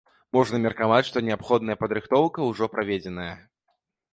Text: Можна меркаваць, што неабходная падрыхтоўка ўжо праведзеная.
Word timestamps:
Можна 0.37 0.59
меркаваць, 0.63 1.03
што 1.09 1.17
неабходная 1.27 1.77
падрыхтоўка 1.83 2.49
ўжо 2.51 2.71
праведзеная. 2.77 3.33